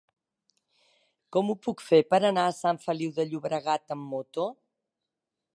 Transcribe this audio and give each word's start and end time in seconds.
Com 1.35 1.51
ho 1.51 1.57
puc 1.67 1.83
fer 1.89 2.01
per 2.15 2.21
anar 2.31 2.47
a 2.53 2.57
Sant 2.63 2.81
Feliu 2.89 3.15
de 3.21 3.29
Llobregat 3.29 3.97
amb 3.97 4.11
moto? 4.17 4.51